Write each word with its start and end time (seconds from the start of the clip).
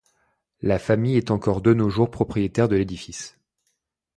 La 0.63 0.79
famille 0.79 1.15
est 1.15 1.29
encore 1.29 1.61
de 1.61 1.75
nos 1.75 1.87
jours 1.91 2.09
propriétaire 2.09 2.67
de 2.67 2.75
l’édifice. 2.75 3.37